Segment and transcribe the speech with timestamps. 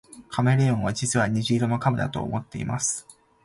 [0.31, 3.05] カメレオンは実は虹色の亀だと思っています